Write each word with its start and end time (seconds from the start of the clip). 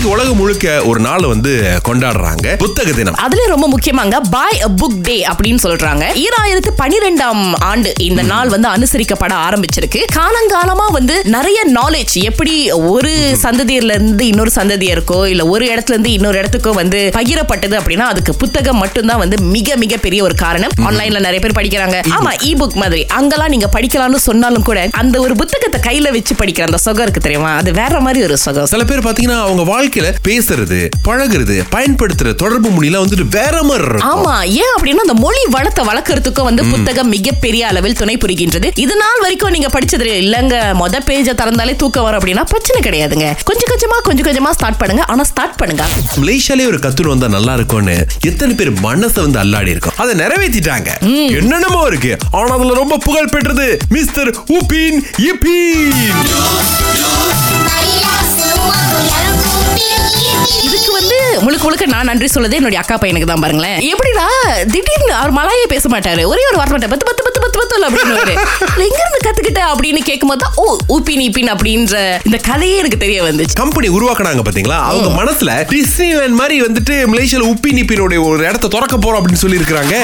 இன்னைக்கு 0.00 0.18
உலகம் 0.18 0.36
முழுக்க 0.36 0.84
ஒரு 0.84 1.00
நாள் 1.00 1.24
வந்து 1.26 1.80
கொண்டாடுறாங்க. 1.88 2.56
புத்தக 2.56 2.92
தினம். 2.92 3.14
அதுல 3.14 3.46
ரொம்ப 3.46 3.66
முக்கியமாங்க 3.68 4.16
பாய் 4.30 4.60
அ 4.60 4.68
புக் 4.68 4.96
டே 5.02 5.26
அப்படின்னு 5.30 5.60
சொல்றாங்க. 5.62 6.04
ஈராயிரத்து 6.22 6.70
பனிரெண்டாம் 6.78 7.42
ஆண்டு 7.58 7.92
இந்த 7.98 8.22
நாள் 8.22 8.48
வந்து 8.48 8.68
அனுசரிக்கப்பட 8.68 9.34
ஆரம்பிச்சிருக்கு. 9.46 10.00
காலங்காலமா 10.12 10.86
வந்து 10.92 11.22
நிறைய 11.24 11.64
நாலேஜ் 11.74 12.14
எப்படி 12.22 12.70
ஒரு 12.70 13.12
சந்ததியில 13.42 13.94
இருந்து 13.94 14.26
இன்னொரு 14.26 14.50
சந்ததியருக்கோ 14.54 15.26
இல்ல 15.26 15.46
ஒரு 15.46 15.66
இடத்துல 15.66 15.94
இருந்து 15.96 16.12
இன்னொரு 16.12 16.40
இடத்துக்கோ 16.40 16.72
வந்து 16.72 17.10
பகிரப்பட்டது 17.16 17.76
அப்படின்னா 17.80 18.06
அதுக்கு 18.14 18.34
புத்தகம் 18.34 18.78
மட்டும்தான் 18.78 19.18
வந்து 19.18 19.38
மிக 19.56 19.76
மிக 19.76 19.96
பெரிய 19.96 20.22
ஒரு 20.22 20.34
காரணம். 20.34 20.74
ஆன்லைன்ல 20.80 21.22
நிறைய 21.28 21.38
பேர் 21.38 21.58
படிக்கிறாங்க. 21.60 22.00
ஆமா 22.18 22.34
இ 22.42 22.54
புக் 22.62 22.80
மாதிரி. 22.84 23.06
அங்கெல்லாம் 23.06 23.48
நீங்க 23.48 23.70
படிக்கலாம்னு 23.76 24.24
சொன்னாலும் 24.28 24.62
கூட 24.62 24.88
அந்த 24.92 25.20
ஒரு 25.20 25.34
புத்தகத்தை 25.34 25.82
கையில 25.88 26.12
வச்சு 26.12 26.34
படிக்கிற 26.34 26.60
அந்த 26.60 26.76
சுகம் 26.76 27.02
இருக்கு 27.02 27.20
தெரியுமா? 27.20 27.52
அது 27.56 27.72
வேற 27.72 28.00
மாதிரி 28.00 28.22
ஒரு 28.22 28.38
சுகம். 28.38 28.66
சில 28.66 28.84
பேர் 28.84 29.06
பாத்தீங்கன்னா 29.10 29.40
அவங்க 29.40 29.88
வாழ்க்கையில 29.90 30.10
பேசுறது 30.26 30.78
பழகுறது 31.06 31.54
பயன்படுத்துற 31.74 32.28
தொடர்பு 32.42 32.68
மொழியெல்லாம் 32.74 33.04
வந்துட்டு 33.04 33.26
வேற 33.38 33.54
மாதிரி 33.68 33.84
இருக்கும். 33.86 34.10
ஆமா 34.12 34.34
ஏன் 34.62 34.72
அப்படின்னா 34.74 35.04
அந்த 35.06 35.16
மொழி 35.24 35.42
வளத்தை 35.56 35.82
வளர்க்கறதுக்கும் 35.90 36.48
வந்து 36.48 36.62
புத்தகம் 36.72 37.10
மிகப்பெரிய 37.14 37.62
அளவில் 37.70 37.96
துணை 38.00 38.16
புரிகின்றது. 38.24 38.68
இது 38.84 38.94
நாள் 39.02 39.22
வரைக்கும் 39.24 39.54
நீங்க 39.56 39.70
படிச்சது 39.76 40.08
இல்லங்க. 40.24 40.54
மொத 40.82 41.00
பேஜ 41.08 41.34
திறந்தாலே 41.40 41.74
தூக்கம் 41.82 42.06
வரும் 42.06 42.20
அப்படின்னா 42.20 42.44
பிரச்சனை 42.52 42.80
கிடையாதுங்க. 42.86 43.26
கொஞ்சம் 43.50 43.70
கொஞ்சமா 43.72 43.98
கொஞ்சம் 44.08 44.28
கொஞ்சமா 44.28 44.52
ஸ்டார்ட் 44.58 44.80
பண்ணுங்க. 44.82 45.04
ஆனா 45.14 45.24
ஸ்டார்ட் 45.32 45.58
பண்ணுங்க. 45.62 45.86
மலேசியாலே 46.22 46.66
ஒரு 46.72 46.80
கத்துரு 46.86 47.12
வந்தா 47.14 47.30
நல்லா 47.36 47.54
இருக்கும்னு 47.60 47.96
எத்தனை 48.30 48.54
பேர் 48.60 48.72
மனசை 48.88 49.20
வந்து 49.26 49.40
அல்லாடி 49.44 49.72
இருக்கும். 49.76 49.96
அதை 50.04 50.14
நிறைவேற்றிட்டாங்க 50.22 50.90
என்னென்னமோ 51.40 51.82
இருக்கு. 51.92 52.14
ஆனா 52.38 52.54
அதுல 52.58 52.78
ரொம்ப 52.82 52.98
புகழ் 53.08 53.32
பெற்றது 53.34 53.68
மிஸ்டர் 53.98 54.32
உபின் 54.58 55.00
இபின். 55.30 56.00
இதுக்கு 60.66 60.90
வந்து 60.98 61.16
முழுக்க 61.44 61.62
முழுக்க 61.66 61.84
நான் 61.92 62.08
நன்றி 62.10 62.28
சொல்லுது 62.34 62.56
என்னுடைய 62.58 62.78
அக்கா 62.82 62.96
பையனுக்கு 63.02 63.28
தான் 63.30 63.42
பாருங்களேன். 63.44 63.78
எப்படிடா? 63.92 64.24
திடீர்னு 64.72 65.14
அவர் 65.20 65.32
மலாயே 65.38 65.66
பேச 65.72 65.84
மாட்டாரு. 65.92 66.22
ஒரே 66.32 66.42
ஒரு 66.50 66.56
வார்த்தை 66.60 66.88
பத்து 66.92 67.06
பத்து 67.08 67.24
பத்து 67.26 67.40
பத்து 67.44 67.58
பத்து 67.60 67.86
அப்படின்னு 67.86 68.34
எங்க 68.86 68.98
இருந்து 69.02 69.20
கத்துக்கிட்ட 69.26 69.60
அப்படின்னு 69.72 70.00
கேட்கும்போது 70.08 70.40
தான் 70.44 70.56
ஓ 70.62 70.64
ஊப்பின் 70.94 71.22
இப்பின் 71.26 71.50
அப்படின்ற 71.54 71.96
இந்த 72.28 72.38
கதையே 72.48 72.76
எனக்கு 72.82 72.98
தெரிய 73.04 73.20
வந்துச்சு. 73.28 73.56
கம்பெனி 73.62 73.88
உருவாக்குனாங்க 73.96 74.42
பாத்தீங்களா? 74.48 74.78
அவங்க 74.90 75.08
மனசுல 75.20 75.50
டிஸ்னிலேண்ட் 75.72 76.38
மாதிரி 76.40 76.56
வந்துட்டு 76.66 76.96
மலேசியால 77.12 77.48
உப்பி 77.52 77.72
நிப்பினுடைய 77.78 78.20
ஒரு 78.28 78.40
இடத்த 78.48 78.70
திறக்க 78.76 78.96
போறோம் 78.96 79.20
அப்படின்னு 79.20 79.42
சொல்லி 79.44 79.60
இருக்காங்க. 79.62 79.94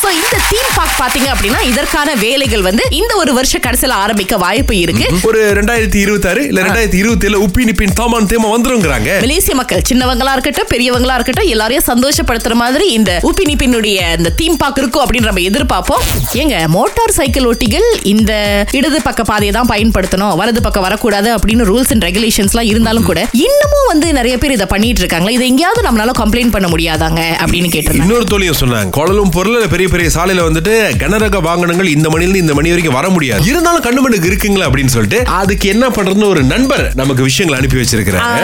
So, 0.00 0.08
இந்த 0.20 0.36
தீம் 0.50 0.72
பார்க் 0.78 1.00
பாத்தீங்க 1.02 1.28
அப்படின்னா 1.34 1.60
இதற்கான 1.72 2.14
வேலைகள் 2.24 2.66
வந்து 2.68 2.84
இந்த 3.00 3.12
ஒரு 3.22 3.32
வருஷ 3.38 3.58
கடைசியில 3.66 3.98
ஆரம்பிக்க 4.04 4.36
வாய்ப்பு 4.44 4.76
இருக்கு. 4.84 5.06
ஒரு 5.30 5.40
ரெண்டாயிரத்தி 5.60 6.00
இருபத்தி 6.04 6.30
ஆறு 6.32 6.42
இல்ல 6.50 6.60
ரெண்டாயிரத்தி 6.66 7.00
இருபத்தி 7.02 7.28
ஏழு 7.30 7.42
உப்பி 7.46 7.68
நிப்பின் 7.70 7.96
தாமான் 8.00 8.30
தேமா 8.32 8.50
வந்துருங்கிறாங்க. 8.56 9.09
மலேசிய 9.18 9.54
மக்கள் 9.54 9.82
சின்னவங்களா 9.90 10.32
இருக்கட்டும் 10.32 10.68
பெரியவங்களா 10.70 11.14
இருக்கட்டும் 11.14 11.48
எல்லாரையும் 11.50 11.86
சந்தோஷப்படுத்துற 11.86 12.54
மாதிரி 12.54 12.86
இந்த 12.92 13.12
உப்பினிப்பினுடைய 13.28 13.88
இந்த 14.18 14.32
தீம் 14.36 14.56
பார்க் 14.56 14.78
இருக்கும் 14.78 15.04
அப்படின்னு 15.04 15.28
நம்ம 15.28 15.44
எதிர்பார்ப்போம். 15.48 16.02
ஏங்க 16.40 16.56
மோட்டார் 16.68 17.12
சைக்கிள் 17.12 17.46
ஓட்டிகள் 17.46 17.86
இந்த 18.10 18.32
இடது 18.72 18.98
பக்க 19.02 19.22
பாதையை 19.24 19.52
தான் 19.52 19.70
பயன்படுத்தணும் 19.70 20.34
வலது 20.40 20.60
பக்கம் 20.62 20.86
வரக்கூடாது 20.86 21.28
அப்படின்னு 21.36 21.66
ரூல்ஸ் 21.70 21.92
அண்ட் 21.92 22.06
ரெகுலேஷன்ஸ்லாம் 22.08 22.70
இருந்தாலும் 22.70 23.04
கூட 23.04 23.20
இன்னமும் 23.44 23.88
வந்து 23.88 24.08
நிறைய 24.12 24.34
பேர் 24.38 24.52
இதை 24.52 24.68
பண்ணிட்டு 24.68 25.02
இருக்காங்களா 25.02 25.32
இதை 25.32 25.46
எங்கேயாவது 25.50 25.86
நம்மளால 25.86 26.14
கம்ப்ளைண்ட் 26.20 26.54
பண்ண 26.54 26.68
முடியாதாங்க 26.68 27.20
அப்படின்னு 27.40 27.70
கேட்டிருந்தாங்க 27.70 28.08
இன்னொரு 28.08 28.28
தோழியும் 28.32 28.60
சொன்னாங்க 28.60 28.94
கோலலும் 28.98 29.32
பொருள் 29.32 29.48
பெரிய 29.70 29.88
பெரிய 29.88 30.10
சாலையில 30.14 30.46
வந்துட்டு 30.46 30.74
கனரக 31.02 31.40
வாகனங்கள் 31.42 31.90
இந்த 31.90 32.08
மணில 32.08 32.36
இந்த 32.36 32.54
மணி 32.54 32.70
வரைக்கும் 32.70 32.96
வர 32.96 33.06
முடியாது. 33.10 33.44
இருந்தாலும் 33.46 33.84
கண்ணு 33.84 34.00
மண்ணுக்கு 34.00 34.30
இருக்குங்களா 34.30 34.66
அப்படின்னு 34.68 34.94
சொல்லிட்டு 34.94 35.18
அதுக்கு 35.38 35.66
என்ன 35.68 35.84
பண்றதுன்னு 35.90 36.30
ஒரு 36.30 36.42
நண்பர் 36.50 36.84
நமக்கு 36.94 37.22
விஷயங்களை 37.22 37.58
அனுப்பி 37.60 37.80
வச்சிருக்கிறாங்க 37.80 38.40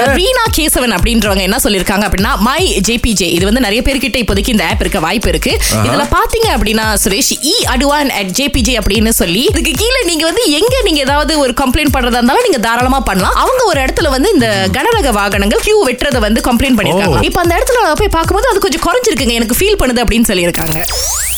கேசவன் 0.59 0.95
அப்படின்றவங்க 0.97 1.43
என்ன 1.49 1.59
சொல்லிருக்காங்க 1.65 2.05
அப்படின்னா 2.09 2.33
மை 2.47 2.63
ஜேபிஜே 2.89 3.29
இது 3.37 3.45
வந்து 3.49 3.63
நிறைய 3.67 3.81
பேர்கிட்ட 3.87 4.19
இப்போதைக்கு 4.23 4.55
இந்த 4.55 4.65
ஆப் 4.71 4.83
இருக்க 4.85 5.01
வாய்ப்பு 5.07 5.31
இருக்கு. 5.33 5.53
இதுல 5.87 6.05
பாத்தீங்க 6.17 6.49
அப்படின்னா 6.57 6.87
சுரேஷ் 7.05 7.33
இ 7.53 7.55
அடுவான் 7.75 8.11
அட் 8.19 8.33
ஜேபிஜே 8.39 8.75
அப்படின்னு 8.81 9.13
சொல்லி 9.21 9.43
இதுக்கு 9.53 9.73
கீழே 9.83 10.01
நீங்க 10.11 10.25
வந்து 10.31 10.45
எங்க 10.61 10.75
நீங்க 10.89 11.01
ஏதாவது 11.07 11.33
ஒரு 11.45 11.55
கம்ப்ளைண்ட் 11.63 11.95
பண்றதா 11.97 12.21
இருந்தாலும் 12.21 12.47
நீங்க 12.49 12.61
தாராளமா 12.69 13.01
பண்ணலாம். 13.11 13.37
அவங்க 13.45 13.63
ஒரு 13.73 13.81
இடத்துல 13.85 14.11
வந்து 14.17 14.31
இந்த 14.37 14.49
கனரக 14.77 15.13
வாகனங்கள் 15.21 15.65
கியூ 15.67 15.79
வெட்டுறத 15.89 16.21
வந்து 16.27 16.43
கம்ப்ளைண்ட் 16.49 16.79
பண்ணிருக்காங்க 16.81 17.23
இப்போ 17.31 17.43
அந்த 17.45 17.55
இடத்துல 17.59 17.95
போய் 18.03 18.15
பார்க்கும்போது 18.19 18.51
அது 18.53 18.65
கொஞ்சம் 18.67 18.85
குறைஞ்சிருக்குங்க. 18.89 19.37
எனக்கு 19.41 19.59
ஃபீல் 19.61 19.81
பண்ணுது 19.83 20.03
அப்படின்னு 20.05 20.31
சொல்லியிருக்காங்க. 20.33 20.79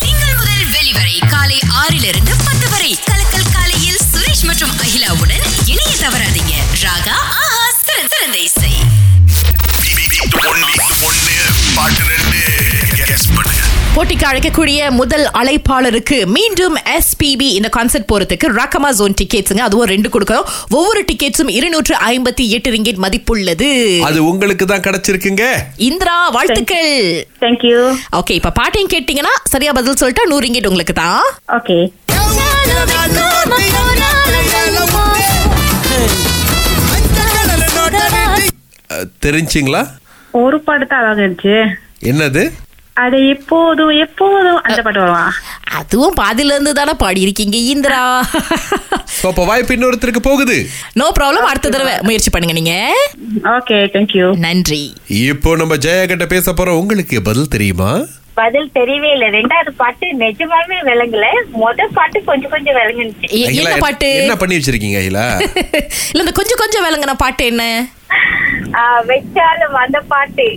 திங்கள் 0.05 0.37
முதல் 0.41 0.67
வெளிவரை 0.77 1.17
காலை 1.35 1.59
ஆறிலிருந்து 1.83 2.33
பத்து 2.47 2.67
வரை. 2.75 2.93
கலக்கல் 3.11 3.49
காலையில் 3.57 4.01
சுரேஷ் 4.13 4.45
மற்றும் 4.51 4.75
அகிலாவுடன் 4.85 5.45
போட்டிக்கு 13.99 14.27
அழைக்கக்கூடிய 14.29 14.81
முதல் 14.99 15.25
அழைப்பாளருக்கு 15.39 16.17
மீண்டும் 16.35 16.75
எஸ்பிபி 16.97 17.49
இந்த 17.59 17.69
கான்சர்ட் 17.77 18.07
போறதுக்கு 18.11 18.47
ரக்கமா 18.59 18.91
ஜோன் 18.99 19.17
டிக்கெட்ஸுங்க 19.21 19.63
அதுவும் 19.67 19.89
ரெண்டு 19.93 20.09
கொடுக்கறோம் 20.15 20.45
ஒவ்வொரு 20.77 21.01
டிக்கெட்ஸும் 21.09 21.51
இருநூற்று 21.59 21.95
ஐம்பத்தி 22.11 22.45
எட்டு 22.57 22.73
ரிங்கெட் 22.75 23.01
மதிப்புள்ளது. 23.05 23.71
அது 24.09 24.19
உங்களுக்கு 24.31 24.67
தான் 24.73 24.85
கிடைச்சிருக்குங்க. 24.87 25.45
இந்திரா 25.89 26.15
வாழ்த்துக்கள். 26.37 26.93
தேங்க்யூ 27.43 27.81
ஓகே 28.21 28.37
இப்ப 28.41 28.53
பாட்டையும் 28.61 28.93
கேட்டீங்கன்னா 28.95 29.35
சரியா 29.55 29.73
பதில் 29.79 30.01
சொல்லிட்டா 30.03 30.27
நூறு 30.33 30.47
ரிங்கெட் 30.47 30.71
உங்களுக்கு 30.71 30.97
தான். 31.03 31.27
ஓகே 31.59 31.79
தெரிஞ்சுங்களா? 39.27 39.83
ஒரு 40.45 40.61
பாட்டு 40.69 40.87
தான் 40.95 41.05
அழகா 41.11 41.59
என்னது? 42.13 42.45
அது 43.03 43.29
எப்போதும் 43.29 43.91
எப்போதும் 44.05 44.61
அந்த 44.63 44.83
பாட்டு 44.83 45.01
வருவா 45.01 45.25
அதுவும் 45.79 46.15
பாதியில 46.15 46.53
இருந்து 46.53 46.73
தானே 46.73 46.93
பாடி 46.93 47.21
இருக்கீங்க 47.21 47.57
இந்திரா. 47.73 48.01
So, 49.21 49.29
அப்ப 49.31 49.45
வாய்ப்பு 49.45 49.75
இன்னொருத்தருக்கு 49.75 50.21
போகுது. 50.21 50.57
நோ 50.95 51.13
ப்ராப்ளம் 51.19 51.49
அடுத்த 51.51 51.69
தடவை 51.69 51.95
முயற்சி 52.03 52.31
பண்ணுங்க 52.31 52.53
நீங்க. 52.53 52.75
ஓகே 53.57 53.79
தேங்க்யூ 53.95 54.27
நன்றி. 54.37 54.81
இப்போ 55.25 55.57
நம்ம 55.57 55.77
ஜெயா 55.77 56.05
கிட்ட 56.05 56.27
பேச 56.27 56.53
போறோம். 56.53 56.81
உங்களுக்கு 56.83 57.23
பதில் 57.23 57.49
தெரியுமா? 57.49 57.91
பதில் 58.35 58.71
தெரியவே 58.75 59.11
இல்ல. 59.13 59.27
ரெண்டாவது 59.29 59.71
பாட்டு 59.77 60.07
நிஜமாவே 60.17 60.79
விளங்கல. 60.91 61.27
முத 61.53 61.89
பாட்டு 61.95 62.25
கொஞ்சம் 62.25 62.51
கொஞ்சம் 62.51 62.77
அகிலா, 62.77 63.47
என்ன 63.63 63.77
பாட்டு? 63.79 64.11
என்ன 64.23 64.37
பண்ணி 64.37 64.57
வச்சிருக்கீங்க 64.57 64.99
அகிலா? 65.03 65.27
இல்ல 66.13 66.25
இந்த 66.25 66.33
கொஞ்சம் 66.33 66.61
கொஞ்சம் 66.61 66.87
விளங்குன 66.87 67.15
பாட்டு 67.17 67.45
என்ன? 67.45 67.65
ஆஹ் 68.83 69.03
வச்சாலும் 69.07 69.77
அந்த 69.85 70.01
பாட்டு. 70.09 70.49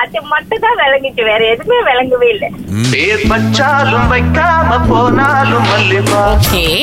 அது 0.00 0.18
மட்டும் 0.30 0.62
தான் 0.64 0.78
விளங்குச்சு 0.80 1.22
வேற 1.28 1.40
எதுவுமே 1.52 1.78
விளங்கவே 1.88 2.28
இல்ல. 2.34 2.44
பேர் 2.92 3.24
வச்சாலும் 3.32 4.08
வைக்காம 4.12 4.78
போனாலும் 4.88 5.68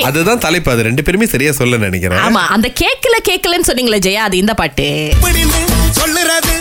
அதுதான் 0.10 0.44
தலைப்பு 0.46 0.72
அது 0.74 0.88
ரெண்டு 0.90 1.06
பேருமே 1.08 1.28
சரியா 1.28 1.54
சொல்ல 1.60 1.80
நினைக்கிறேன். 1.86 2.24
ஆமா 2.28 2.44
அந்த 2.56 2.70
கேக்கல 2.82 3.18
கேக்கலன்னு 3.30 3.70
சொன்னீங்களே 3.72 4.02
ஜெயா 4.08 4.24
அது 4.30 4.38
இந்த 4.44 4.56
பாட்டு. 4.62 4.88
சொல்லுறது 6.00 6.56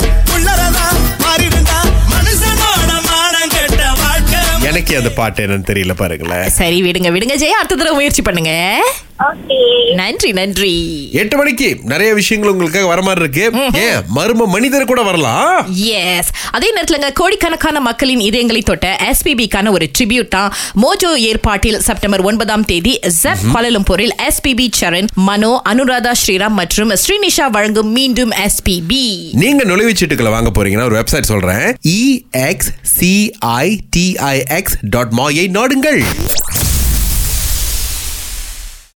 எனக்கே 4.69 4.95
அந்த 4.97 5.11
பாட்டு 5.13 5.41
என்னன்னு 5.45 5.69
தெரியல 5.69 5.95
பாருங்களேன். 5.97 6.47
சரி 6.57 6.79
விடுங்க 6.83 7.11
விடுங்க 7.15 7.35
ஜெயா 7.43 7.59
அடுத்த 7.61 7.77
தடவை 7.77 7.95
முயற்சி 7.99 8.23
பண்ணுங்க. 8.23 8.53
நன்றி 9.95 10.31
நன்றி. 10.33 10.75
எட்டு 11.13 11.37
மணிக்கு 11.37 11.69
நிறைய 11.83 12.15
விஷயங்கள் 12.15 12.51
உங்களுக்காக 12.51 12.87
வர 12.87 13.03
மாதிரி 13.03 13.23
இருக்கு. 13.25 13.45
ஏன் 13.85 14.01
மர்ம 14.17 14.47
மனிதர் 14.47 14.85
கூட 14.85 15.03
வரலாம் 15.03 15.75
எஸ் 15.95 16.31
அதே 16.51 16.69
நேரத்துல 16.77 17.13
கோடிக்கணக்கான 17.13 17.81
மக்களின் 17.81 18.21
இதயங்களை 18.21 18.63
தொட்ட 18.63 18.87
எஸ்பிபிக்கான 19.09 19.71
ஒரு 19.71 19.87
ட்ரிபியூட் 19.99 20.29
தான் 20.29 20.53
மோஜோ 20.83 21.11
ஏற்பாட்டில் 21.31 21.81
செப்டம்பர் 21.81 22.21
ஒன்பதாம் 22.21 22.65
தேதி 22.65 23.01
ஜெப் 23.23 23.45
கோலலம்பூரில் 23.55 24.15
எஸ்பிபி 24.29 24.67
சரண் 24.81 25.09
மனோ 25.15 25.63
அனுராதா 25.71 26.13
ஸ்ரீராம் 26.23 26.57
மற்றும் 26.61 26.91
ஸ்ரீனிஷா 27.03 27.51
வழங்கும் 27.51 27.93
மீண்டும் 27.93 28.31
எஸ்பிபி 28.31 29.05
நீங்க 29.33 29.65
நுழைவுச்சீட்டுகளை 29.65 30.31
வாங்க 30.37 30.53
போறீங்கன்னா 30.55 30.85
ஒரு 30.85 30.99
வெப்சைட் 31.01 31.31
சொல்றேன். 31.33 31.77
இ 31.89 32.23
எக்ஸ் 32.31 32.71
சிஐடிஐஎக்ஸ் 33.01 34.79
டாட் 34.81 35.11
மாயை 35.11 35.47
நாடுங்கள். 35.49 36.03